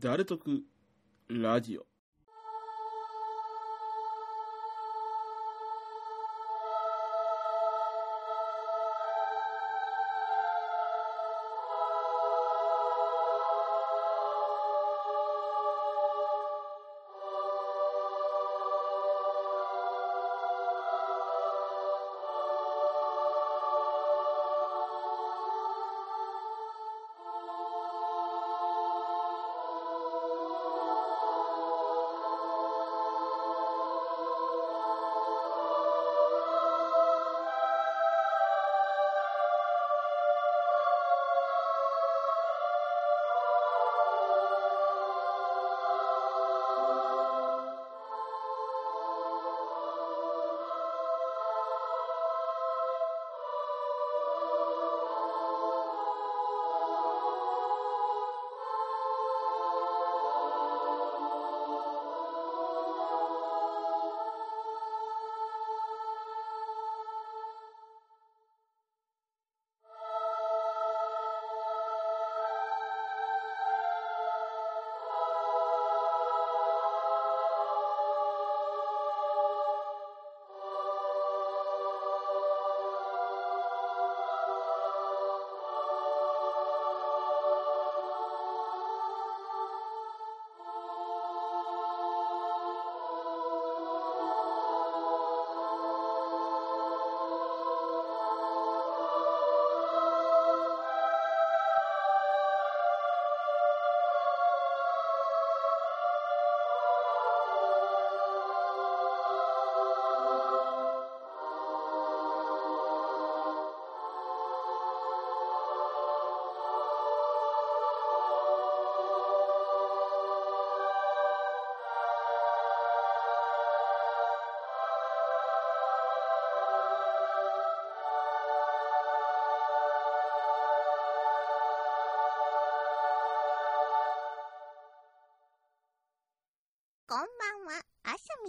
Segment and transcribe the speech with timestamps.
[0.00, 0.62] 誰得
[1.28, 1.91] ラジオ。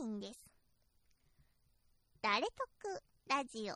[0.03, 0.51] あさみんです。
[2.21, 2.51] 誰得
[3.29, 3.75] ラジオ。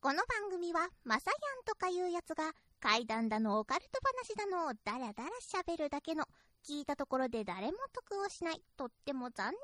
[0.00, 6.26] この番組は、まさやんとかいうやつが、怪談だのオカルト話だのをダラダラ喋るだけの、
[6.62, 9.56] 聞いたところで誰も得をしない、とっても残念なラ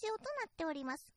[0.00, 1.12] ジオとなっております。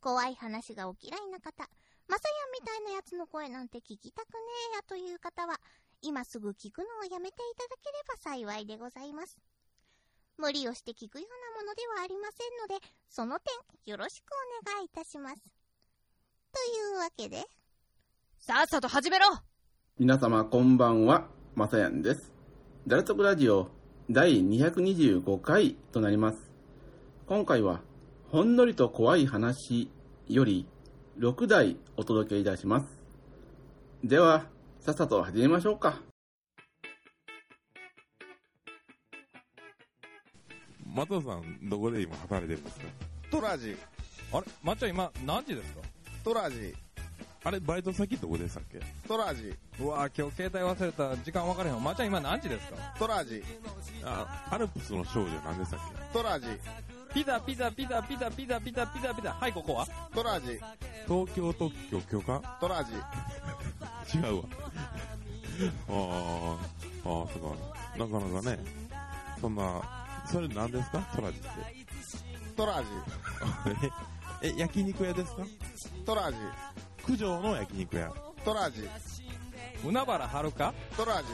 [0.00, 1.68] 怖い話がお嫌いな方、
[2.08, 4.40] まさやんみたいなやつの声なんて聞きたくね
[4.72, 5.60] えやという方は、
[6.02, 9.38] 今すぐ聞くのをやめていただければ幸いでございます。
[10.38, 14.26] 無理をして聞くようなものではありませんので、その点よろしく
[14.64, 15.36] お願いいたします。
[16.52, 17.44] というわけで、
[18.38, 19.26] さっさと始めろ
[19.98, 22.32] 皆様こんばんは、まさやんです。
[22.86, 23.68] 誰得ラジオ
[24.10, 26.50] 第225回となります。
[27.26, 27.80] 今回は、
[28.30, 29.90] ほんのりと怖い話
[30.28, 30.66] より
[31.18, 32.86] 6台お届けいたします。
[34.02, 34.46] では、
[34.80, 36.13] さっさと始めましょうか。
[40.94, 42.86] 松尾さん、どこで今働いてるんですか？
[43.30, 43.76] トラジ、
[44.32, 44.46] あれ？
[44.62, 45.80] まっちゃん今何時ですか？
[46.22, 46.74] トラジ、
[47.42, 48.80] あれ、バイト先どこでしたっけ？
[49.08, 51.80] トラジ、うわ今日携帯忘れた時間分かれへんわ。
[51.80, 52.76] まっちゃん今何時ですか？
[52.96, 53.42] トラジ、
[54.04, 55.80] あ、アルプスの少女何でしたっ
[56.12, 56.46] トラジ、
[57.12, 59.32] ピザピザピザピザピザピザピザピザ。
[59.32, 59.86] はいここは？
[60.14, 60.60] トラジ、け
[61.08, 62.92] 東京特許許可トラジ、
[64.16, 64.44] 違うわ。
[65.88, 66.56] あー、
[67.04, 67.98] あー、そうか。
[67.98, 68.58] なかなかね、
[69.40, 71.00] そんな、それ何ですか？
[71.14, 71.48] トラジって。
[72.56, 72.88] トラジ、
[74.42, 75.42] え、え焼肉屋ですか？
[76.06, 76.38] トラジ、
[77.06, 78.12] 九条の焼肉屋。
[78.44, 78.88] トラジ、
[79.84, 80.72] 海原はるか？
[80.96, 81.28] トラジ、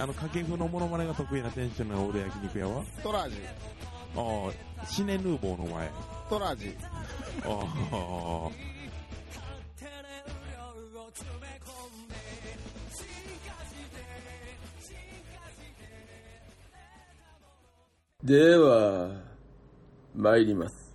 [0.00, 2.84] あの、掛布のモノマネが得意な店主の俺焼肉屋は？
[3.02, 3.36] トラジ、
[4.16, 4.52] あー、
[4.86, 5.90] シネヌーボーの前。
[6.28, 6.76] トラジ、
[7.44, 8.50] あー、
[18.22, 19.12] では、
[20.14, 20.94] 参ります。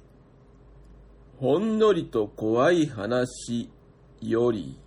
[1.39, 3.71] ほんのりと怖い話
[4.21, 4.77] より、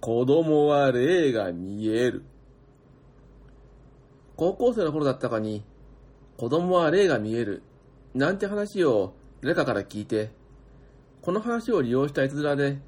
[0.00, 2.22] 子供は霊が見える。
[4.36, 5.64] 高校生の頃だったかに、
[6.36, 7.64] 子供は霊が見える。
[8.14, 9.12] なんて話を
[9.42, 10.30] 誰かから聞いて、
[11.22, 12.78] この話を利用したいつづらで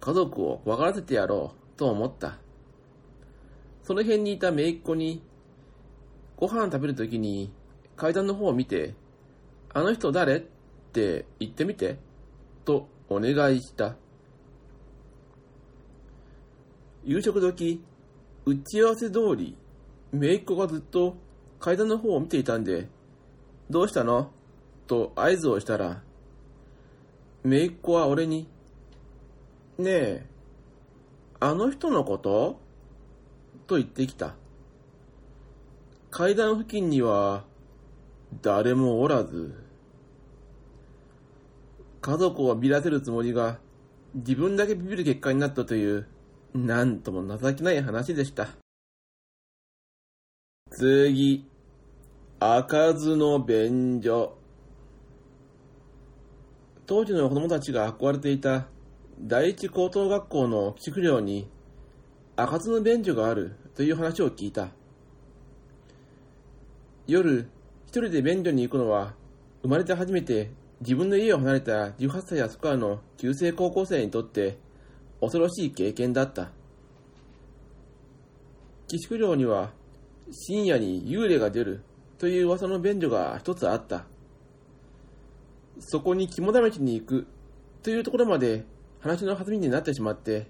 [0.00, 2.38] 家族を怖がらせてやろうと思った。
[3.84, 5.22] その辺にいた姪っ子に、
[6.36, 7.52] ご飯食べるときに
[7.96, 8.94] 階段の方を見て、
[9.72, 10.36] あの人誰？
[10.36, 10.40] っ
[10.92, 11.98] て言ってみて、
[12.64, 13.96] とお願いした。
[17.04, 17.82] 夕食時、
[18.46, 19.56] 打ち合わせ通り、
[20.12, 21.16] 姪っ子がずっと
[21.58, 22.88] 階段の方を見ていたんで、
[23.68, 24.30] どうしたの？
[24.86, 26.02] と合図をしたら、
[27.44, 28.48] 姪っ子は俺に、
[29.78, 30.26] ねえ、
[31.40, 32.60] あの人のこと？
[33.66, 34.34] と言ってきた。
[36.10, 37.44] 階段付近には
[38.42, 39.54] 誰もおらず、
[42.00, 43.58] 家族をビらせるつもりが
[44.14, 46.06] 自分だけビビる結果になったという、
[46.54, 48.48] なんとも情けない話でした。
[50.70, 51.46] 次、
[52.40, 54.36] 開かずの便所。
[56.86, 58.66] 当時の子供たちが憧れていた
[59.18, 61.48] 第一高等学校の寄宿寮に
[62.36, 64.68] 開かずの便所があるという話を聞いた。
[67.06, 67.48] 夜、
[68.00, 69.14] 人で便所に行くのは
[69.62, 70.50] 生まれて初めて
[70.80, 74.58] 自分の家を離れた18歳やそこらの旧制高校生にとって
[75.20, 76.50] 恐ろしい経験だった。
[78.88, 79.72] 寄宿寮には
[80.30, 81.82] 深夜に幽霊が出る
[82.18, 84.04] という噂の便所が一つあった。
[85.78, 87.26] そこに肝試しに行く
[87.82, 88.64] というところまで
[89.00, 90.46] 話の弾みになってしまって、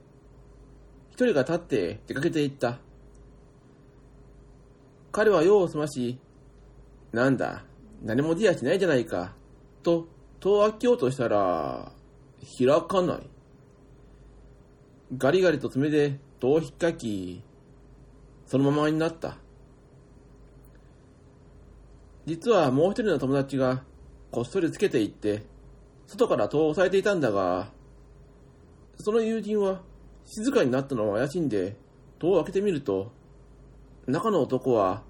[1.11, 2.79] 一人が立って出かけていった。
[5.13, 6.19] 彼は用を済まし、
[7.15, 7.63] なんだ、
[8.03, 9.37] 何も出やしないじゃないか、
[9.85, 10.09] と
[10.41, 11.93] 戸を開けようとしたら、
[12.59, 13.31] 開かない。
[15.17, 17.45] ガリガリと爪で戸を引っかき、
[18.47, 19.37] そのままになった。
[22.27, 23.85] 実はもう一人の友達が
[24.33, 25.45] こっそりつけていって、
[26.09, 27.71] 外から戸を押さえていたんだが、
[28.99, 29.83] その友人は
[30.25, 31.77] 静かになったのを怪しんで
[32.19, 33.13] 戸を開けてみると、
[34.09, 35.05] 中の男は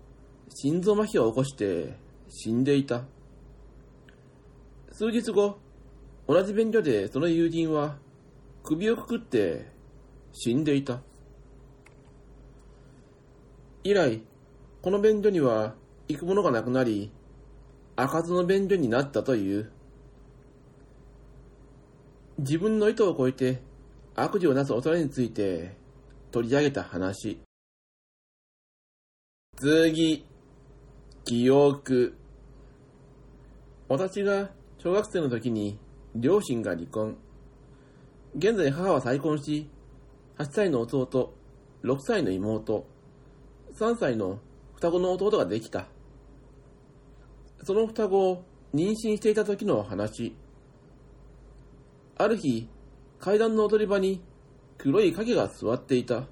[0.49, 1.96] 心臓麻痺を起こして
[2.29, 3.05] 死んでいた。
[4.93, 5.58] 数日後、
[6.26, 7.96] 同じ便所でその友人は
[8.62, 9.67] 首をくくって
[10.32, 11.00] 死んでいた。
[13.82, 14.23] 以来、
[14.81, 15.75] この便所には
[16.08, 17.11] 行くものがなくなり、
[17.96, 19.70] 開かずの便所になったという。
[22.38, 23.61] 自分の意図を超えて
[24.17, 25.76] 悪事をなす恐れについて
[26.31, 27.38] 取り上げた話。
[29.56, 30.25] 次、
[31.25, 32.19] 記憶。
[33.88, 35.79] 私が小学生の時に
[36.15, 37.17] 両親が離婚。
[38.37, 39.71] 現在母は再婚し、
[40.37, 41.32] 8歳の弟、
[41.82, 42.87] 6歳の妹、
[43.73, 44.38] 3歳の
[44.75, 45.87] 双子の弟ができた。
[47.62, 48.44] その双子を
[48.75, 50.37] 妊娠していた時の話。
[52.19, 52.69] ある日、
[53.19, 54.20] 階段の踊り場に
[54.77, 56.25] 黒い影が座っていた。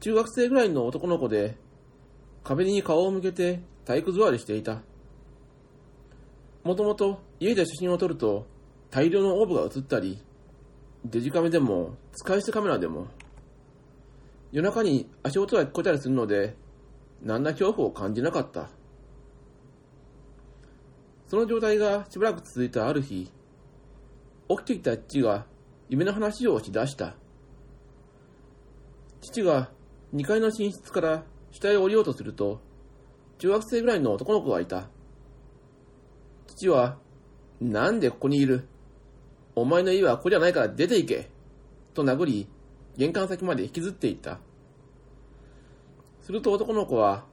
[0.00, 1.58] 中学生ぐらいの男の子で、
[2.44, 4.82] 壁に顔を向けて体育座りしていた。
[6.62, 8.46] もともと家で写真を撮ると
[8.90, 10.22] 大量のオーブが映ったり、
[11.04, 13.06] デジカメでも使い捨てカメラでも、
[14.52, 16.54] 夜中に足音が聞こえたりするので、
[17.22, 18.68] 何ら恐怖を感じなかった。
[21.26, 23.30] その状態がしばらく続いたある日、
[24.48, 25.46] 起きてきた父が
[25.88, 27.16] 夢の話をしだした。
[29.22, 29.70] 父が
[30.14, 31.24] 2階の寝室から
[31.54, 32.60] 下へ降りようとすると、
[33.38, 34.88] 中学生ぐらいの男の子がいた。
[36.48, 36.98] 父は、
[37.60, 38.66] なんでここにいる？
[39.54, 41.30] お前の家はここじゃないから出て行け
[41.94, 42.48] と殴り、
[42.96, 44.40] 玄関先まで引きずっていった。
[46.22, 47.24] すると男の子は、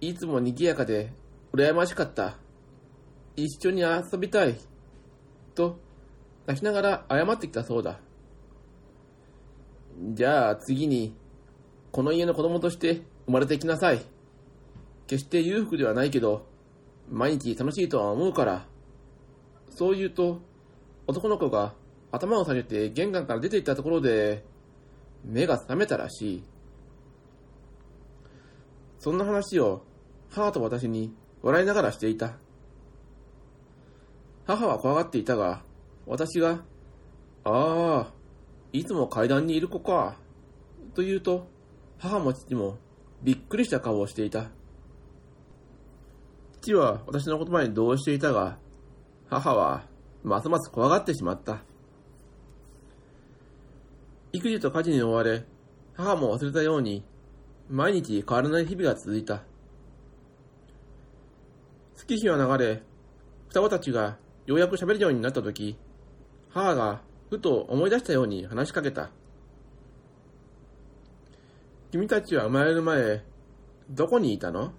[0.00, 1.12] いつも賑やかで
[1.52, 2.38] 羨ましかった。
[3.36, 4.56] 一緒に遊びたい。
[5.54, 5.78] と、
[6.46, 8.00] 泣きながら謝ってきたそうだ。
[10.12, 11.14] じゃあ次に、
[11.92, 14.00] この家の子供として生まれてきなさい。
[15.06, 16.46] 決して裕福ではないけど、
[17.10, 18.66] 毎日楽しいとは思うから。
[19.68, 20.40] そう言うと、
[21.06, 21.74] 男の子が
[22.10, 24.46] 頭を下げて玄関から出て行ったところで、
[25.26, 26.44] 目が覚めたらしい。
[28.98, 29.84] そんな話を
[30.30, 32.38] 母と私に笑いながらしていた。
[34.46, 35.62] 母は怖がっていたが、
[36.06, 36.64] 私が、
[37.44, 38.12] ああ、
[38.72, 40.16] いつも階段にいる子か、
[40.94, 41.46] と言うと、
[41.98, 42.78] 母も父も
[43.22, 44.50] びっくりした顔をしていた。
[46.60, 48.58] 父は私の言葉に同意していたが、
[49.28, 49.84] 母は
[50.22, 51.62] ますます怖がってしまった。
[54.32, 55.44] 育児と家事に追われ、
[55.94, 57.04] 母も忘れたように、
[57.70, 59.42] 毎日変わらない日々が続いた。
[61.96, 62.82] 月日は流れ、
[63.48, 65.76] 双子たちがようやく喋るようになったとき、
[66.50, 69.10] 母がふと思い出したように話しかけた。
[71.90, 73.24] 君たちは生まれる前、
[73.88, 74.72] どこにいたの？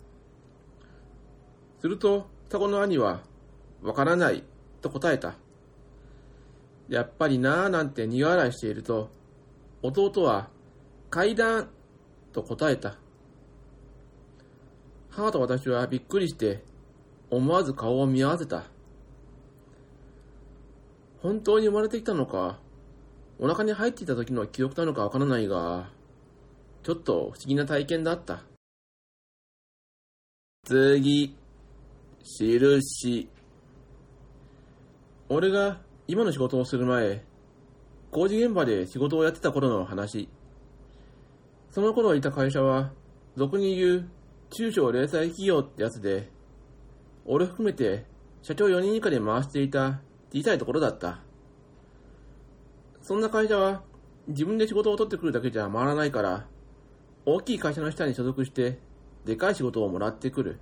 [1.81, 3.21] すると、双子の兄は、
[3.81, 4.43] わからない、
[4.81, 5.33] と答えた。
[6.87, 9.09] やっぱりなぁなんて苦笑いしていると、
[9.81, 10.49] 弟は、
[11.09, 11.69] 階段、
[12.31, 12.97] と答えた。
[15.09, 16.63] 母と私はびっくりして、
[17.31, 18.65] 思わず顔を見合わせた。
[21.23, 22.59] 本当に生まれてきたのか、
[23.39, 25.89] お腹に入っていた時の記憶なのかわからないが、
[26.83, 28.43] ちょっと不思議な体験だった。
[30.63, 31.35] 次、
[32.23, 33.29] 印。
[35.29, 37.23] 俺が今の仕事をする前、
[38.11, 40.29] 工事現場で仕事をやってた頃の話。
[41.69, 42.91] その頃いた会社は、
[43.35, 44.09] 俗に言う
[44.49, 46.31] 中小零細企業ってやつで、
[47.25, 48.05] 俺含めて
[48.41, 50.01] 社長4人以下で回していた
[50.33, 51.21] 小さいところだった。
[53.01, 53.83] そんな会社は
[54.27, 56.47] 自分で仕事を取ってくるだけじゃ回らないから、
[57.25, 58.79] 大きい会社の下に所属して、
[59.25, 60.59] でかい仕事をもらってくる。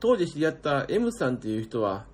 [0.00, 2.06] 当時知り合った M さんっていう人は、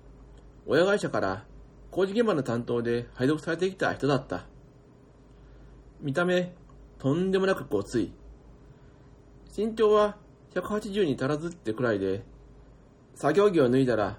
[0.65, 1.45] 親会社から
[1.89, 4.45] 工事現場の担当で配属されてきた人だった。
[5.99, 6.53] 見た目、
[6.99, 8.11] とんでもなくごつい。
[9.55, 10.17] 身長は
[10.53, 12.23] 180に足らずってくらいで、
[13.15, 14.17] 作業着を脱いだら、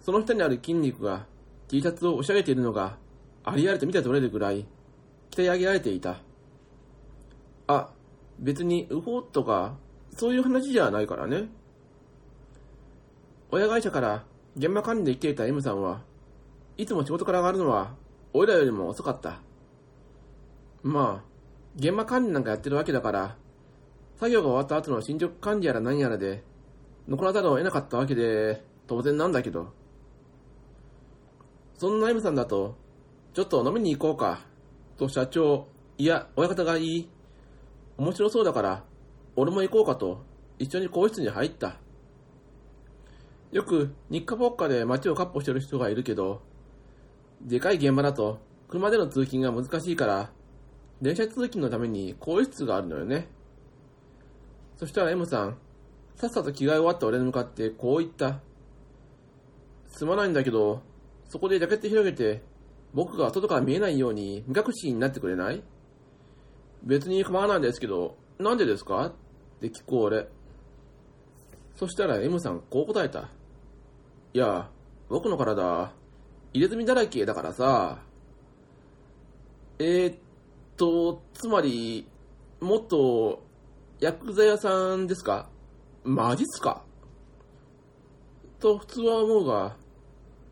[0.00, 1.26] その下にある筋肉が
[1.68, 2.98] T シャツを押し上げているのが
[3.44, 4.66] ありありと見て取れるぐらい
[5.30, 6.20] 鍛え上げられていた。
[7.74, 7.90] あ、
[8.38, 9.76] 別にウホとか
[10.16, 11.48] そういう話じゃないからね。
[13.50, 14.24] 親会社から
[14.56, 16.02] 現場管理で来ていた M さんは、
[16.76, 17.94] いつも仕事から上がるのは
[18.32, 19.40] 俺らよりも遅かった。
[20.82, 21.30] まあ、
[21.76, 23.36] 現場管理なんかやってるわけだから、
[24.16, 26.42] 作業が終わった後の進捗管理やら何やらで、
[27.08, 29.72] 残らざるを得なかったわけで、当然なんだけど。
[31.74, 32.76] そんな M さんだと、
[33.34, 34.40] ちょっと飲みに行こうか、
[34.96, 37.10] と社長、いや、親方がいい。
[38.00, 38.82] 面白そうだから、
[39.36, 40.24] 俺も行こうかと、
[40.58, 41.76] 一緒に更衣室に入った。
[43.52, 46.40] よく日課ぼっかで街をカッ歩してる人がいるけど、
[47.42, 48.38] でかい現場だと
[48.68, 50.30] 車での通勤が難しいから、
[51.02, 53.28] 電車通勤のために更衣室があるのよね。
[54.78, 55.58] そしたら M さん、
[56.14, 58.40] さっさと着替え終わった俺に向かってこう言った。
[59.88, 60.80] すまないんだけど、
[61.28, 62.40] そこでジャケット広げて、
[62.94, 65.62] 僕が外から見えないように目隠しになってくれない？
[66.82, 69.06] 別に構わないですけど、なんでですか？
[69.06, 69.12] っ
[69.60, 70.28] て聞こう俺。
[71.76, 73.28] そしたら M さんこう答えた。
[74.32, 74.70] いや、
[75.08, 75.92] 僕の体、
[76.52, 78.02] 入れ墨だらけだからさ。
[79.78, 80.18] えー、っ
[80.76, 82.06] と、つまり、
[82.60, 83.42] もっと、
[83.98, 85.48] 薬剤屋さんですか？
[86.04, 86.84] マジっすか？
[88.58, 89.76] と普通は思うが、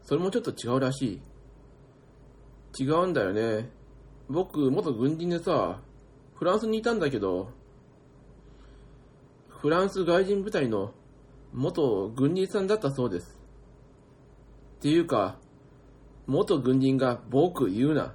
[0.03, 1.21] それもちょっと違うらし
[2.79, 2.85] い。
[2.85, 3.71] 違うんだよね。
[4.29, 5.81] 僕、元軍人でさ、
[6.39, 7.51] フランスにいたんだけど、
[9.49, 10.95] フランス外人部隊の
[11.53, 13.37] 元軍人さんだったそうです。
[14.79, 15.37] っていうか、
[16.29, 18.15] 元軍人が僕言うな。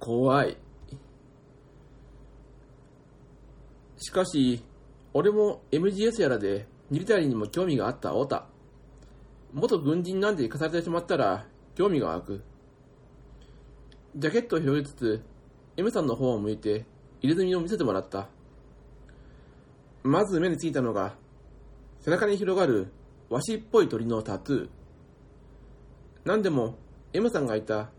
[0.00, 0.56] 怖い。
[3.98, 4.64] しかし、
[5.14, 8.46] 俺も MGS やらでミリタリーにも興味があったオタ。
[9.52, 12.44] 元軍人なんで行かされてしまったら興味が湧く。
[14.16, 15.22] ジャケットを広げつつ、
[15.76, 16.84] M さんの方を向いて
[17.22, 18.28] 入れ墨を見せてもらった。
[20.02, 21.14] まず目についたのが、
[22.00, 22.88] 背中に広がる
[23.30, 24.68] 和紙っぽい鳥のタトゥー。
[26.24, 26.76] なんでも、
[27.12, 27.90] M さんがいた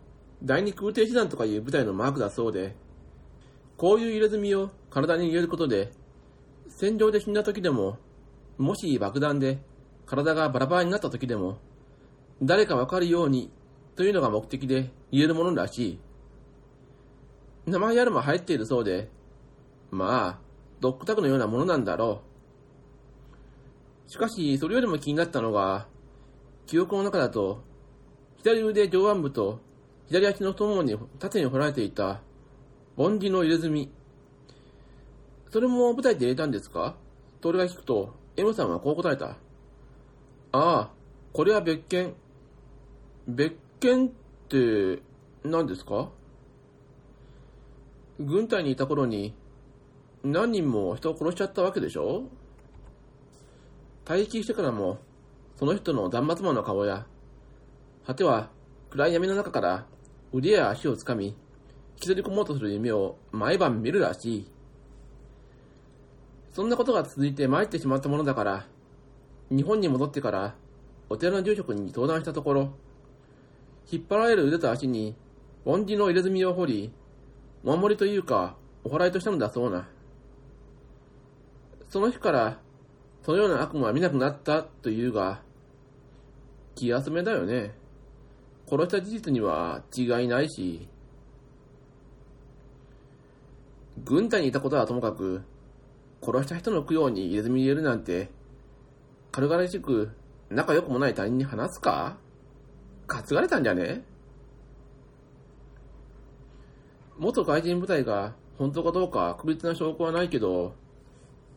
[0.44, 2.76] 第二空挺師団とかいう部隊のマークだそうで、
[3.78, 5.92] こういう入れ墨を体に入れることで、
[6.68, 7.98] 戦場で死んだ時でも、
[8.58, 9.60] もし爆弾で
[10.06, 11.60] 体がバラバラになった時でも、
[12.42, 13.50] 誰かわかるように
[13.96, 16.00] というのが目的で入れるものらしい。
[17.66, 19.10] 名前やるも入っているそうで、
[19.92, 20.40] まあ、
[20.80, 22.22] ドッグタグのようなものなんだろ
[24.08, 24.12] う。
[24.12, 25.88] しかし、それよりも気になったのが、
[26.66, 27.64] 記憶の中だと、
[28.38, 29.60] 左腕上腕部と
[30.08, 32.22] 左足の太ももに縦に掘られていた、
[32.98, 33.92] 梵字の入れ墨。
[35.50, 36.96] それも舞台で入れたんですか？
[37.40, 39.28] と俺が聞くと、M さんはこう答えた。
[39.28, 39.38] あ
[40.52, 40.92] あ、
[41.32, 42.14] これは別件。
[43.28, 44.12] 別件っ
[44.50, 45.02] て、
[45.44, 46.10] 何ですか？
[48.20, 49.34] 軍隊にいた頃に、
[50.24, 52.24] 何人も人を殺しちゃったわけでしょ？
[54.06, 55.00] 退役してからも、
[55.58, 57.06] その人の断末魔の顔や、
[58.06, 58.50] 果ては
[58.90, 59.86] 暗い闇の中から
[60.32, 61.36] 腕や足をつかみ、引
[62.02, 64.52] きずり込もうとする夢を毎晩見るらしい。
[66.52, 68.68] そんなことが続いて参ってしまったものだから、
[69.50, 70.56] 日本に戻ってから
[71.10, 72.74] お寺の住職に相談したところ、
[73.92, 75.16] 引っ張られる腕と足に、
[75.66, 76.92] 梵字の入れ墨を彫り、
[77.64, 79.88] お守りというか、お祓いとしたのだそうな。
[81.90, 82.60] その日から、
[83.22, 85.42] そのような悪夢は見なくなったというが、
[86.76, 87.76] 気休めだよね。
[88.68, 90.88] 殺した事実には違いないし、
[94.04, 95.44] 軍隊にいたことはともかく、
[96.22, 98.30] 殺した人の供養に入れ墨入れるなんて
[99.34, 100.12] 軽々しく
[100.50, 102.18] 仲良くもない他人に話すか？
[103.08, 104.06] 担がれたんじゃね？
[107.18, 110.76] 元外人部隊が本当かどうか確実な証拠はないけど、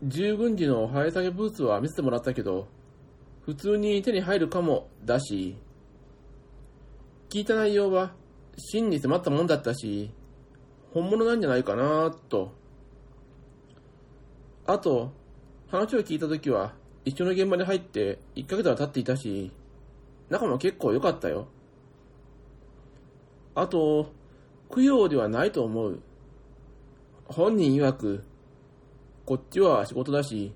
[0.03, 2.69] 従軍時の生え下げブーツは見せてもらったけど、
[3.45, 5.57] 普通に手に入るかもだし、
[7.29, 8.13] 聞いた内容は
[8.57, 10.11] 真に迫ったもんだったし、
[10.93, 12.53] 本物なんじゃないかなと。
[14.67, 15.13] あと、
[15.69, 19.53] 話を聞いた時は一緒の現場に入って1ヶ月は経っていたし、
[20.29, 21.49] 仲も結構良かったよ。
[23.55, 24.13] あと、
[24.71, 26.01] 供養ではないと思う。
[27.27, 28.25] 本人曰く、
[29.25, 30.53] こっちは仕事だし、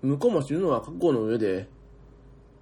[0.00, 1.68] 向こうも死ぬのは覚悟の上で、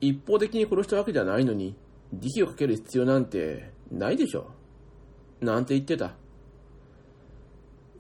[0.00, 1.77] 一方的に殺したわけじゃないのに、
[2.12, 4.50] 慈悲をかける必要なんてないでしょ。
[5.41, 6.15] なんて言ってた。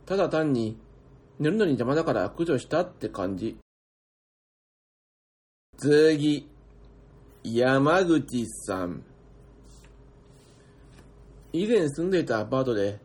[0.06, 0.76] ただ単に、
[1.38, 3.56] 寝るのに邪魔だから駆除したって感じ。
[5.78, 6.48] 次、
[7.42, 9.02] 山口さん。
[11.52, 13.00] 以前住んでいたアパートで、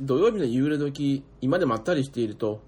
[0.00, 2.60] 土曜日の夕暮れ時、今でまったりしていると、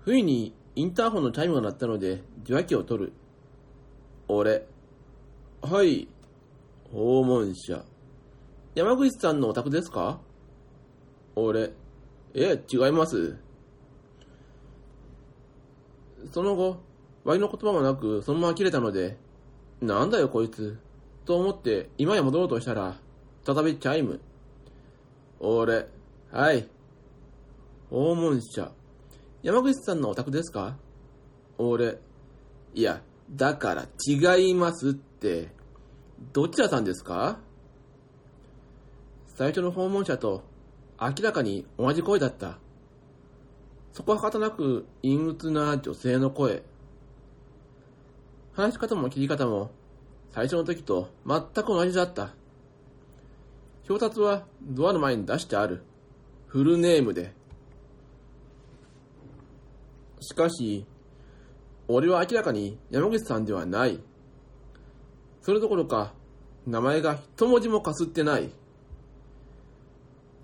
[0.00, 3.12] 不意にインターホンのチャイムが鳴ったので、受話器を取る。
[4.28, 4.66] 俺。
[5.60, 6.08] はい。
[6.92, 7.84] 訪問者。
[8.74, 10.18] 山口さんのお宅ですか？
[11.36, 11.72] 俺。
[12.34, 13.36] え、違います。
[16.32, 16.78] その後、
[17.24, 19.18] 割の言葉もなく、そのまま切れたので、
[19.80, 20.78] なんだよこいつ。
[21.24, 22.96] と思って、今へ戻ろうとしたら、
[23.44, 24.20] 再びチャイム。
[25.44, 25.88] 俺。
[26.30, 26.68] はい。
[27.90, 28.70] 訪問者。
[29.42, 30.76] 山口さんのお宅ですか？
[31.58, 31.98] 俺。
[32.74, 35.48] いや、だから違いますって。
[36.32, 37.40] どちらさんですか？
[39.34, 40.44] 最初の訪問者と
[41.00, 42.58] 明らかに同じ声だった。
[43.92, 46.62] そこはかたなく陰鬱な女性の声。
[48.52, 49.72] 話し方も切り方も
[50.30, 52.30] 最初の時と全く同じだった。
[53.88, 55.82] 表札はドアの前に出してある。
[56.46, 57.32] フルネームで。
[60.20, 60.86] しかし、
[61.88, 64.00] 俺は明らかに山口さんではない。
[65.40, 66.12] それどころか、
[66.66, 68.50] 名前が一文字もかすってない。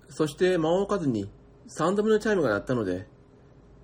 [0.09, 1.29] そして間を置かずに
[1.67, 3.07] 三度目のチャイムが鳴ったので、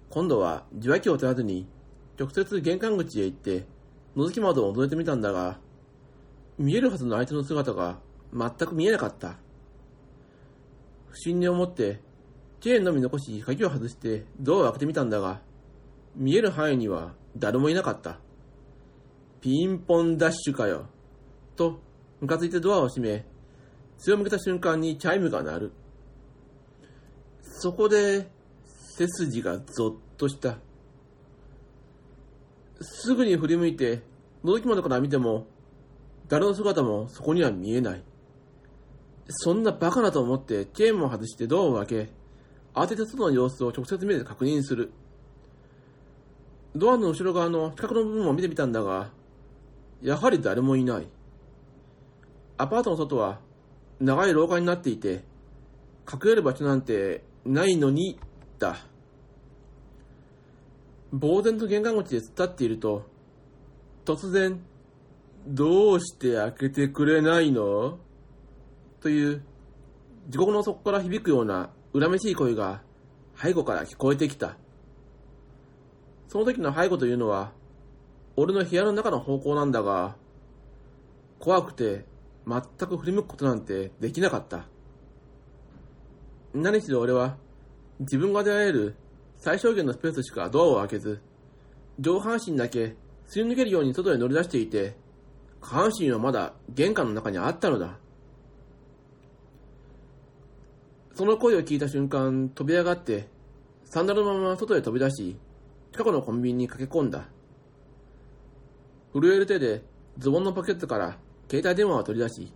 [0.10, 1.68] 今度は受話器を取らずに
[2.20, 3.66] 直接玄関口へ行って
[4.18, 5.60] 覗き窓を覗いてみたんだが、
[6.58, 8.00] 見えるはずの相手の姿が
[8.34, 9.45] 全く見えなかった。
[11.16, 12.02] 不審に思って、
[12.60, 15.40] チェーンのみ残し鍵を外してドアを開けてみたんだが、
[16.14, 18.20] 見える範囲には誰もいなかった。
[19.40, 20.88] ピンポンダッシュかよ。
[21.56, 21.80] と、
[22.20, 23.26] ムカついてドアを閉め、
[23.98, 25.72] 強を向けた瞬間にチャイムが鳴る。
[27.44, 28.30] そこで、
[28.98, 30.58] 背筋がゾッとした。
[32.82, 34.02] すぐに振り向いて、
[34.44, 35.48] 覗き窓から見ても、
[36.28, 38.04] 誰の姿もそこには見えない。
[39.28, 42.10] そんなバカなと思ってチェーンも外してドアを開け、
[42.74, 44.92] 慌てて外の様子を直接目で確認する。
[46.76, 49.12] ドアの後ろ側の近くの部分を見てみたんだが、
[50.02, 51.08] やはり誰もいない。
[52.58, 53.40] アパートの外は
[54.00, 55.24] 長い廊下になっていて、
[56.12, 58.20] 隠れる場所なんてないのに、
[58.60, 58.78] だ。
[61.12, 63.04] 呆然と玄関口で突っ立っていると、
[64.06, 64.62] 突然、
[65.48, 68.00] どうして開けてくれないの？
[69.06, 69.44] という、
[70.30, 72.82] 地獄の底から響くような恨めしい声が
[73.40, 74.58] 背後から聞こえてきた。
[76.28, 77.52] その時の背後というのは、
[78.36, 80.16] 俺の部屋の中の方向なんだが、
[81.38, 82.06] 怖くて
[82.48, 84.66] 全く振り向くことなんてできなかった。
[86.56, 87.38] 何しろ俺は、
[88.00, 88.96] 自分が出会える
[89.38, 91.22] 最小限のスペースしかドアを開けず、
[92.00, 92.96] 上半身だけ
[93.28, 94.96] すり抜けるように外へ乗り出していて、
[95.62, 98.00] 下半身はまだ玄関の中にあったのだ。
[101.16, 103.30] その声を聞いた瞬間、飛び上がって、
[103.86, 105.38] サンダルのまま外へ飛び出し、
[105.94, 107.30] 近くのコンビニに駆け込んだ。
[109.14, 109.82] 震える手で
[110.18, 111.18] ズボンのポケットから
[111.50, 112.52] 携帯電話を取り出し、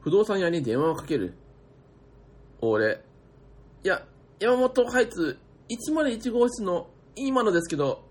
[0.00, 1.34] 不動産屋に電話をかける。
[2.60, 3.04] 俺、
[3.84, 4.04] いや、
[4.40, 5.38] 山本ハイツ
[5.70, 8.04] 101号室の今のですけど、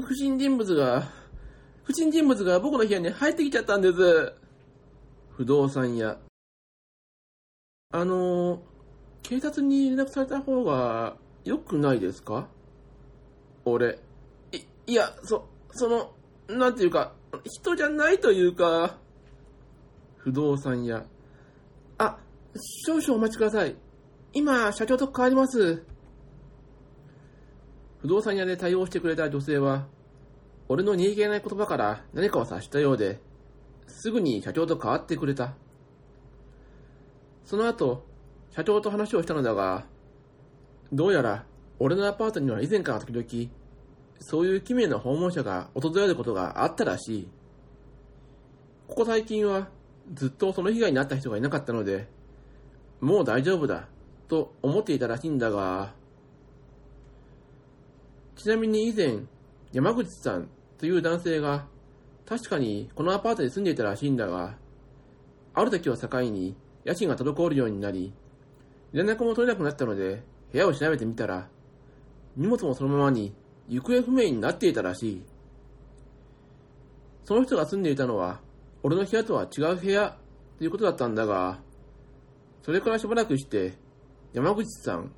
[0.00, 1.08] 不審人物が、
[1.84, 4.32] 不審人物が僕の部屋に入ってきちゃったんです。
[5.36, 6.18] 不動産屋。
[7.92, 8.71] あのー、
[9.22, 12.48] 警察に連絡された方が良くないですか？
[13.64, 13.98] 俺。
[14.52, 16.12] い、いや、そ、その、
[16.48, 18.98] なんていうか、人じゃないというか、
[20.18, 21.04] 不動産屋。
[21.98, 22.18] あ、
[22.86, 23.76] 少々お待ちください。
[24.32, 25.84] 今、社長と変わります。
[28.00, 29.86] 不動産屋で対応してくれた女性は、
[30.68, 33.20] 俺の逃げない言葉から何かを察したようで、
[33.86, 35.54] すぐに社長と変わってくれた。
[37.44, 38.04] その後、
[38.54, 39.86] 社長と話をしたのだが、
[40.92, 41.46] どうやら
[41.78, 43.50] 俺のアパートには以前から時々、
[44.20, 47.28] そういう奇妙な訪問者が訪れることがあったらしい。
[48.86, 49.68] ここ最近は
[50.12, 52.08] ずっとその被害に遭った人がいなかったので、
[53.00, 53.88] もう大丈夫だ
[54.28, 55.94] と思っていたらしいんだが、
[58.36, 59.20] ちなみに以前、
[59.72, 61.66] 山口さんという男性が
[62.26, 64.56] 確かにこのアパートに住んでいたらしいんだが、
[65.54, 68.12] ある時を境に家賃が滞るようになり、
[68.92, 71.48] 連絡も取れなくなったので部屋を調べてみたら、
[72.36, 73.34] 荷物もそのままに
[73.68, 75.22] 行方不明になっていたらしい。
[77.24, 78.40] その人が住んでいたのは、
[78.82, 80.16] 俺の部屋とは違う部屋
[80.58, 81.60] ということだったんだが、
[82.62, 83.74] それからしばらくして、
[84.32, 85.12] 山口さん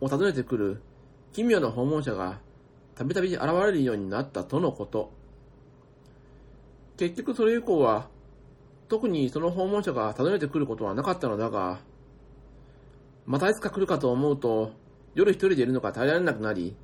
[0.00, 0.82] を訪ねてくる
[1.32, 2.40] 奇妙な訪問者が
[2.94, 5.12] たびたび現れるようになったとのこと。
[6.96, 8.08] 結局それ以降は、
[8.88, 11.80] 特にその訪問者が訪ねてくることはなかったのだが、
[13.30, 14.72] またいつか来るかと思うと、
[15.14, 16.74] 夜一人でいるのが耐えられなくなり、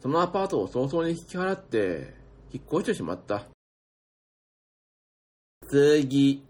[0.00, 2.12] そのアパートを早々に引き払って、
[2.52, 3.46] 引っ越してしまった。
[5.68, 6.44] 次、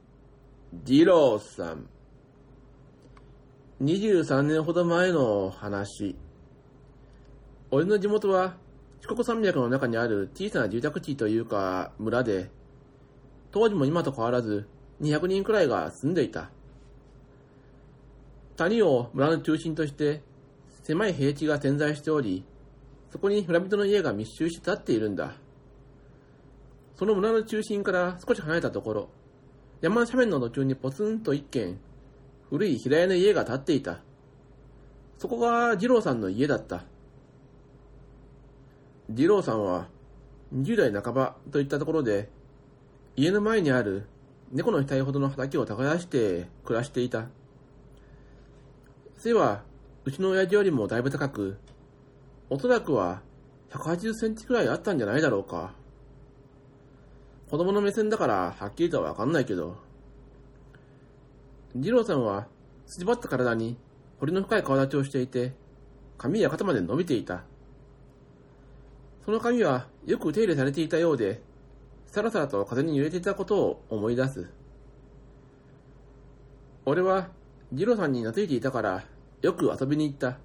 [0.73, 1.87] 二郎さん。
[3.83, 6.17] 23年ほど前の話。
[7.71, 8.57] 俺の地元は
[9.03, 12.51] 四国山脈の中にある小さな住宅地というか村で、
[13.51, 14.67] 当時も今と変わらず
[15.03, 16.51] 200人くらいが住んでいた。
[18.61, 20.21] 谷を村の中心として
[20.83, 22.45] 狭い平地が点在しており、
[23.11, 25.33] そこに村人の家が密集して立っているんだ。
[26.95, 29.09] その村の中心から少し離れたところ、
[29.81, 31.79] 山の斜面の途中にポツンと一軒、
[32.51, 34.01] 古い平屋の家が建っていた。
[35.17, 36.85] そこが二郎さんの家だった。
[39.09, 39.89] 二郎さんは
[40.55, 42.29] 20代半ばといったところで、
[43.17, 44.05] 家の前にある
[44.53, 47.29] 猫の額ほどの畑を耕して暮らしていた。
[49.23, 49.63] 背は
[50.07, 51.59] うちの親父よりもだいぶ高く、
[52.49, 53.21] おそらくは
[53.69, 55.75] 180センチくらいあったんじゃないだろうか。
[57.51, 59.77] 子供の目線だからはっきりとはわかんないけど。
[61.75, 62.47] 二郎さんは
[62.87, 63.77] 筋張った体に
[64.21, 65.53] 彫りの深い顔立ちをしていて、
[66.17, 67.43] 髪や肩まで伸びていた。
[69.27, 71.43] その髪はよく手入れされていたようで、
[72.07, 74.49] さらさらと風に揺れていたことを思い出す。
[76.87, 77.29] 俺は
[77.73, 79.05] 二郎さんに懐いていたから、
[79.43, 80.39] よく遊びに行った。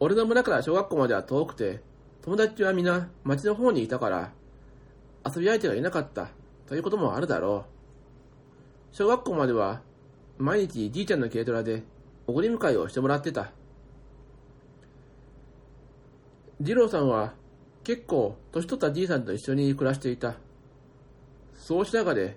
[0.00, 1.80] 俺の村から小学校までは遠くて、
[2.22, 4.32] 友達は皆町の方にいたから、
[5.24, 6.28] 遊び相手がいなかった
[6.66, 7.66] ということもあるだろ
[8.92, 8.94] う。
[8.94, 9.82] 小学校までは
[10.38, 11.82] 毎日じいちゃんの軽トラで
[12.26, 13.52] 送り迎えをしてもらってた。
[16.60, 17.34] 二郎さんは
[17.84, 20.36] 結構年取ったじいさんと一緒に暮らしていた。
[21.54, 22.28] そうしながら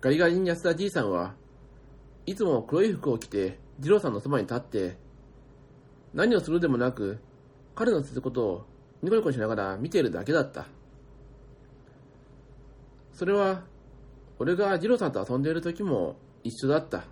[0.00, 1.34] ガリガリに痩せたじいさんは
[2.26, 4.96] いつも黒い服を着て二郎さんのそばに立って
[6.14, 7.18] 何をするでもなく
[7.74, 8.66] 彼のすることを
[9.02, 10.66] ニコニコしながら見ているだけだった。
[13.12, 13.62] それは
[14.38, 17.04] 俺が二郎さんと遊んでいる時も一緒だった。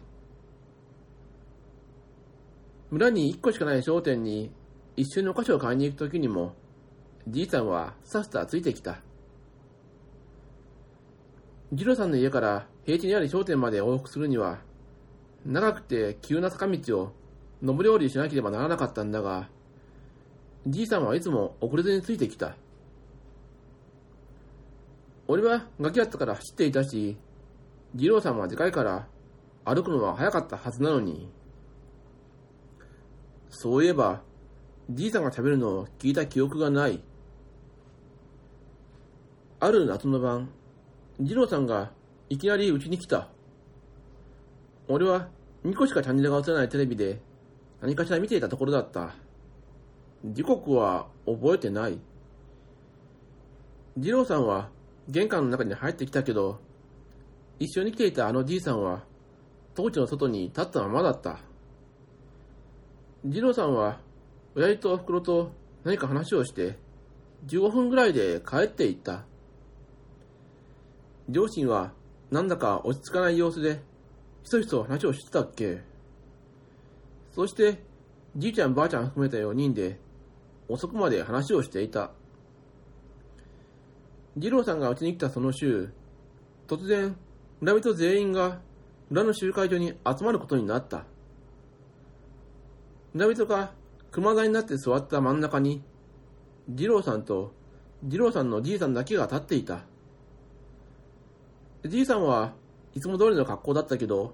[2.91, 4.51] 村に一個しかない商店に
[4.97, 6.55] 一緒にお菓子を買いに行く時にも、
[7.29, 9.01] じいさんはさっさついてきた。
[11.73, 14.61] 二郎さんの家から平地にある商店まで往復するには、
[15.47, 17.13] 長くて急な坂道を
[17.63, 19.49] 上り下りしなければならなかったんだが、
[20.67, 22.57] じいさんはいつも遅れずについてきた。
[25.29, 27.17] 俺はガキだったから走っていたし、
[27.95, 29.07] 二郎さんはでかいから
[29.65, 31.29] 歩くのは早かったはずなのに。
[33.49, 34.23] そういえば、
[34.91, 37.01] じいさんが喋るのを聞いた記憶がない。
[39.61, 40.51] ある夏の晩、
[41.21, 41.93] 二郎さんが
[42.29, 43.29] いきなりうちに来た。
[44.89, 45.29] 俺は
[45.65, 47.21] 2個しかチャンネルが映らないテレビで
[47.81, 49.15] 何かしら見ていたところだった。
[50.25, 51.99] 時刻は覚えてない。
[53.97, 54.71] 二郎さんは
[55.09, 56.59] 玄関の中に入ってきたけど、
[57.59, 59.05] 一緒に来ていたあのじいさんは、
[59.75, 61.39] 当地の外に立ったままだった。
[63.25, 64.01] 二郎さんは、
[64.55, 65.53] 親父とお袋と
[65.85, 66.77] 何か話をして、
[67.47, 69.25] 15分ぐらいで帰っていった。
[71.29, 71.93] 両親は、
[72.31, 73.81] なんだか落ち着かない様子で、
[74.47, 75.81] ひそひそ話をしてたっけ？
[77.35, 77.83] そして、
[78.37, 79.99] じいちゃんばあちゃん含めた4人で、
[80.69, 82.13] 遅くまで話をしていた。
[84.37, 85.91] 二郎さんがうちに来たその週、
[86.69, 87.17] 突然、
[87.61, 88.61] 村人全員が
[89.11, 91.07] 村の集会所に集まることになった。
[93.15, 93.73] 村人が
[94.13, 95.83] 熊座になって座った真ん中に、
[96.69, 97.53] 二郎さんと
[98.01, 99.81] 二郎さんのじいさんだけが立っていた。
[101.85, 102.53] じいさんは
[102.97, 104.33] いつも通りの格好だったけど、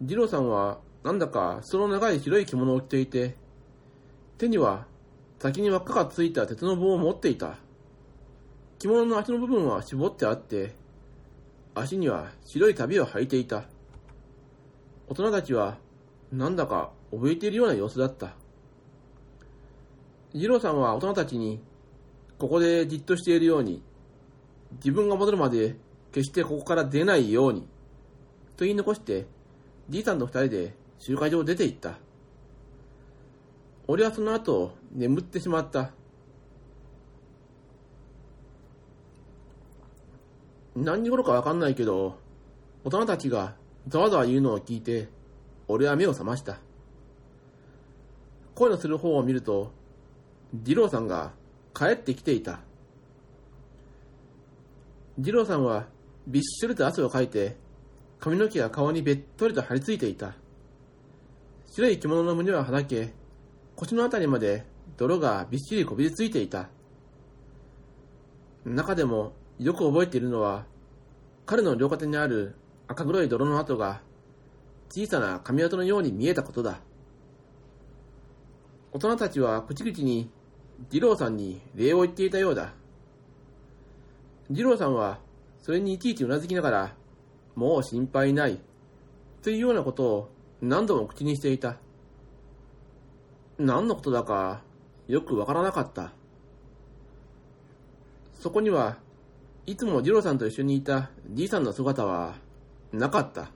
[0.00, 3.34] 二郎さんはなんだか裾の長い白い着物を着ていて、
[4.38, 4.86] 手には
[5.40, 7.56] 先に輪っかがついた鉄の棒を持っていた。
[8.78, 10.76] 着物の足の部分は絞ってあって、
[11.74, 13.64] 足には白い旅を履いていた。
[15.08, 15.76] 大人たちは
[16.30, 18.36] なんだか怯えているような様子だった。
[20.34, 21.58] 二郎さんは大人たちに、
[22.38, 23.82] ここでじっとしているように、
[24.74, 25.74] 自分が戻るまで
[26.12, 27.62] 決してここから出ないように、
[28.56, 29.26] と言い残して、
[29.88, 31.98] じいさんと二人で集会場を出て行った。
[33.86, 35.92] 俺はその後、眠ってしまった。
[40.76, 42.18] 何時頃かわかんないけど、
[42.84, 43.54] 大人たちが
[43.88, 45.08] ざわざわ言うのを聞いて、
[45.68, 46.58] 俺は目を覚ました。
[48.54, 49.72] 声のする方を見ると、
[50.52, 51.32] 二郎さんが
[51.74, 52.60] 帰ってきていた。
[55.18, 55.86] 二郎さんは
[56.26, 57.56] びっしょりと汗をかいて、
[58.18, 60.34] 髪の毛が顔にべっとりと張り付いていた。
[61.66, 63.12] 白い着物の胸ははだけ、
[63.76, 66.68] 腰のあたりまで泥がびっしりこびりついていた。
[68.64, 70.66] 中でもよく覚えているのは、
[71.46, 72.54] 彼の両肩にある
[72.86, 74.02] 赤黒い泥の跡が
[74.90, 76.80] 小さな髪跡のように見えたことだ。
[78.92, 80.30] 大人たちは口々に
[80.90, 82.74] 二郎さんに礼を言っていたようだ。
[84.48, 85.20] 二郎さんは
[85.60, 86.94] それにいちいちうなずきながら、
[87.54, 88.58] もう心配ない、
[89.42, 91.76] というようなことを何度も口にしていた。
[93.58, 94.62] 何のことだか
[95.06, 96.12] よくわからなかった。
[98.40, 98.96] そこには
[99.66, 102.36] いつも二郎さんと一緒にいたじいさんの姿は
[102.92, 103.50] なかった。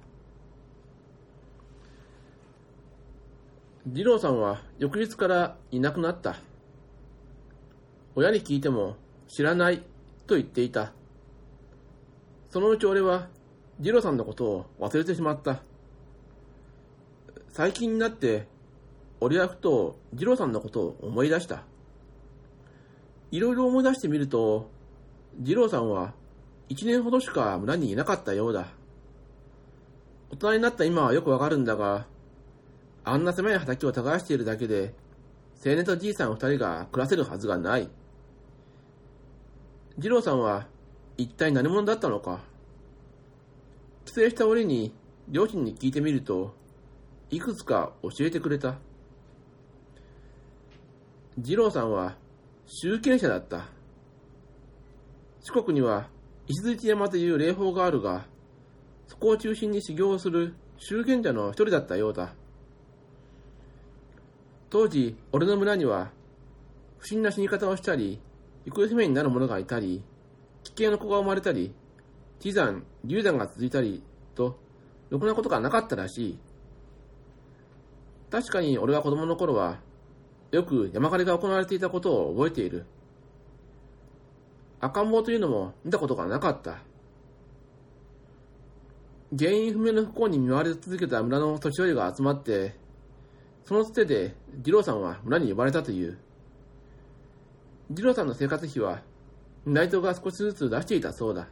[3.86, 6.36] 二郎さんは翌日からいなくなった。
[8.14, 8.96] 親に聞いても
[9.28, 9.82] 知らない
[10.26, 10.92] と言っていた。
[12.54, 13.26] そのうち俺は
[13.80, 15.60] 二郎さんのことを忘れてしまった。
[17.48, 18.46] 最近になって
[19.18, 21.64] 俺はふと二郎さんのことを思い出した。
[23.32, 24.70] いろいろ思い出してみると、
[25.36, 26.14] 二郎さんは
[26.68, 28.68] 一年ほどしか村にいなかったようだ。
[30.30, 32.06] 大人になった今はよくわかるんだが、
[33.02, 34.94] あんな狭い畑を耕しているだけで、
[35.56, 37.88] 青年とじいさん二人が暮らせるはずがない。
[39.98, 40.72] 二郎さんは
[41.16, 42.40] 一体何者だったのか？
[44.04, 44.92] 帰省した折に
[45.28, 46.54] 両親に聞いてみると、
[47.30, 48.76] いくつか教えてくれた。
[51.36, 52.16] 二郎さんは
[52.66, 53.66] 宗権者だった。
[55.40, 56.08] 四国には
[56.46, 58.26] 石鎚山という霊峰があるが、
[59.06, 62.34] そこを中心に修行をする宗権者の一人だったようだ。
[64.70, 66.10] 当時、俺の村には、
[66.98, 68.20] 不審な死に方をしたり、
[68.64, 70.02] 行方不明になる者がいたり、
[70.64, 71.72] 危険な子が生まれたり、
[72.40, 74.02] 地山、流山が続いたり、
[74.34, 74.58] と、
[75.10, 76.38] ろくなことがなかったらしい。
[78.30, 79.78] 確かに俺が子供の頃は、
[80.50, 82.86] よく山狩りが行われていたことを覚えている。
[84.80, 86.78] 赤ん坊というのも見たことがなかった。
[89.36, 92.74] 原因不明の不幸に見舞われ続けた村の年寄りが集まって、
[93.64, 96.18] そのつてで二郎さんは村に呼ばれたという。
[97.90, 99.02] 二郎さんの生活費は、
[99.66, 101.48] 内藤が少しずつ出していたそうだ。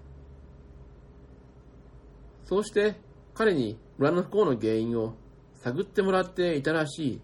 [2.44, 2.96] そうして
[3.34, 5.14] 彼に村の不幸の原因を
[5.62, 7.20] 探ってもらっていたらしい。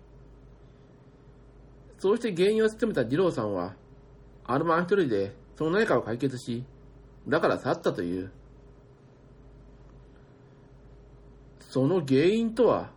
[1.98, 3.74] そうして原因を務めた二郎さんは、
[4.44, 6.64] アルマン一人でその何かを解決し、
[7.26, 8.30] だから去ったという。
[11.60, 12.90] その原因とは、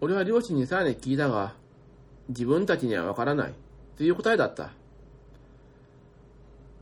[0.00, 1.54] 俺は両親にさらに聞いたが、
[2.28, 3.54] 自分たちにはわからない、
[3.96, 4.72] という答えだった。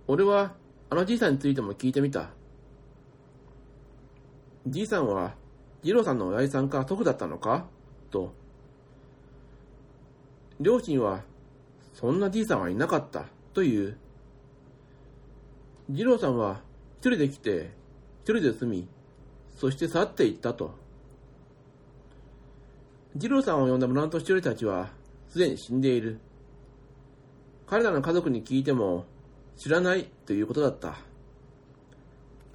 [0.09, 0.55] 俺は、
[0.89, 2.31] あのじいさんについても聞いてみた。
[4.67, 5.35] じいさんは、
[5.83, 7.67] 二郎さんの親父さんか祖父だったのか？
[8.11, 8.33] と。
[10.61, 11.23] 両親は、
[11.93, 13.97] そんなじいさんはいなかった、という。
[15.89, 16.61] 二郎さんは、
[17.01, 17.73] 一人で来て、
[18.23, 18.89] 一人で住み、
[19.57, 20.75] そして去っていったと。
[23.15, 24.89] 二郎さんを呼んだ村の年寄りたちは、
[25.29, 26.21] すでに死んでいる。
[27.67, 29.05] 彼らの家族に聞いても、
[29.57, 30.97] 知らないということだった。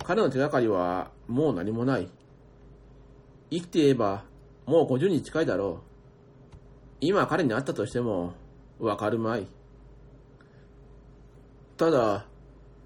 [0.04, 2.08] 彼の手がかりは、もう何もない。
[3.50, 4.24] 生きていれば、
[4.66, 5.92] もう50に近いだろう。
[7.02, 8.34] 今彼に会ったとしても、
[8.80, 9.48] わかるまい。
[11.78, 12.26] ただ、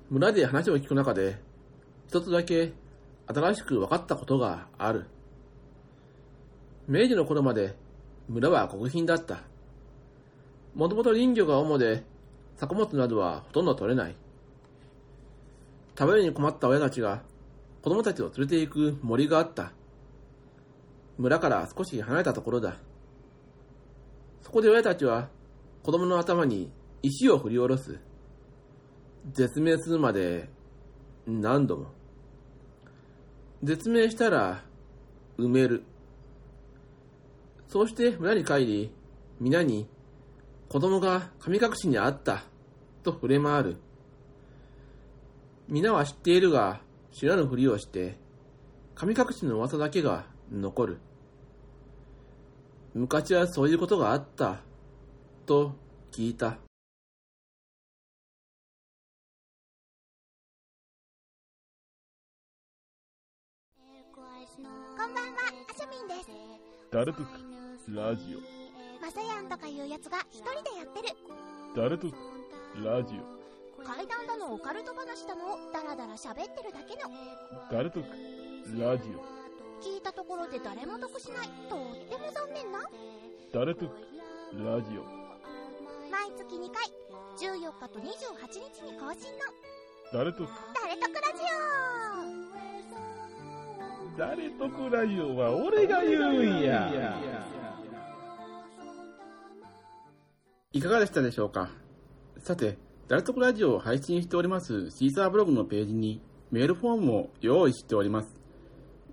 [0.10, 1.38] 村で話を聞く中で、
[2.08, 2.73] 一つだけ
[3.28, 5.08] 新しく分かったことがある。
[6.88, 7.75] 明治の頃まで
[8.30, 9.39] 村は国賓だった。
[10.75, 12.04] もともと林業が主で、
[12.57, 14.15] 作物などはほとんど取れない。
[15.97, 17.21] 食べるに困った親たちが
[17.81, 19.71] 子供たちを連れて行く森があった。
[21.17, 22.77] 村から少し離れたところだ。
[24.41, 25.29] そこで親たちは
[25.83, 27.99] 子供の頭に石を振り下ろす。
[29.31, 30.49] 絶命するまで
[31.25, 31.87] 何度も。
[33.63, 34.63] 絶命したら
[35.37, 35.83] 埋める。
[37.67, 38.91] そうして村に帰り、
[39.39, 39.87] 皆に
[40.67, 42.43] 子供が神隠しにあった
[43.04, 43.78] と触れ回る。
[45.67, 48.17] 皆は知っているが知らぬふりをして
[48.93, 50.97] 神隠しの噂だけが残る。
[52.93, 54.62] 昔はそういうことがあった
[55.45, 55.75] と
[56.12, 56.58] 聞いた。
[64.97, 66.30] こんばんは、あしゃみんです。
[66.91, 67.19] 誰と
[67.89, 68.54] ラジまさや
[69.45, 71.15] んとかいうやつが一人でやってる。
[71.73, 72.08] オ誰と？
[72.84, 73.21] ラジ
[73.86, 75.53] 怪談だのオカルト話だの。
[75.53, 77.08] をダラダラ喋ってるだけの。
[77.08, 77.99] オ誰と？
[78.81, 79.10] ラジ
[79.81, 81.47] 聞いたところで誰も得しない。
[81.69, 81.79] とっ
[82.10, 82.79] ても残念な。
[82.79, 82.84] オ
[83.53, 83.86] 誰と？
[83.86, 85.03] ラジオ。
[86.10, 86.89] 毎月2回、
[87.38, 88.03] 14日と28
[88.73, 89.45] 日に更新の。
[90.12, 90.47] 誰と？
[90.73, 91.45] 誰得ラジ
[94.17, 96.89] 誰とラジオは俺が言うんや
[100.75, 101.69] いかがでしたでしょうか？
[102.39, 108.41] さて、ダルトクラジオを配信しておりますシーサーブログのページにメールフォームを用意しております。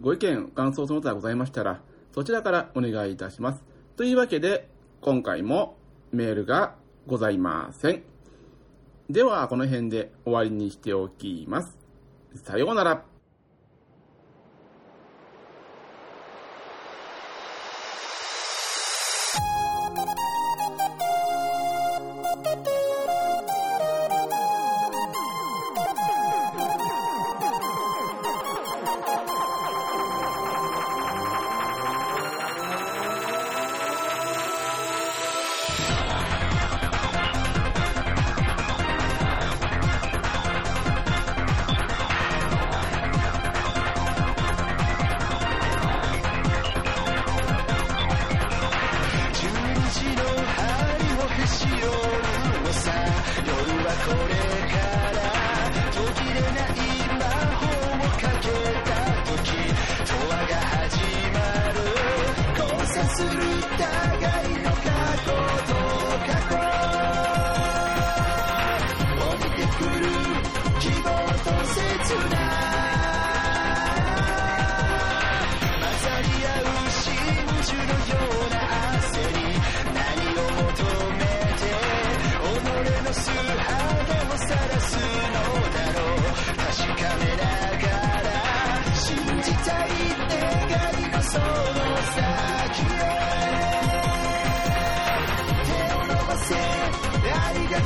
[0.00, 3.62] ご意見、感想その他ございましたら、そちらからお願いいたします。
[3.96, 4.68] というわけで、
[5.02, 5.76] 今回も
[6.10, 6.74] メールが
[7.06, 8.02] ございません。
[9.08, 11.78] では、この辺で終わりにしておきます。
[12.42, 13.04] さようなら。
[53.98, 55.31] から